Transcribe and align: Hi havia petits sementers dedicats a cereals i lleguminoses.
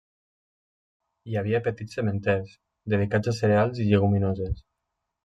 Hi 1.31 1.35
havia 1.41 1.59
petits 1.67 1.97
sementers 1.99 2.55
dedicats 2.95 3.33
a 3.33 3.35
cereals 3.41 3.83
i 3.85 3.87
lleguminoses. 3.91 4.65